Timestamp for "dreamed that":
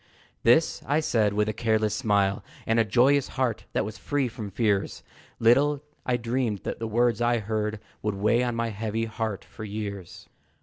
6.17-6.79